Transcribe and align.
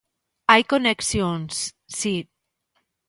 Hai 0.51 0.61
conexións, 0.73 1.53
si. 1.97 2.15